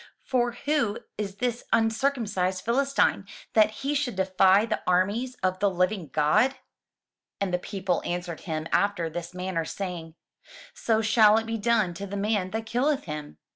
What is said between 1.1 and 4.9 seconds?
is this uncircumcised Philistine, that he should defy the